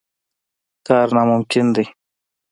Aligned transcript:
کار 0.87 1.07
ناممکن 1.15 1.67
دی. 1.75 1.85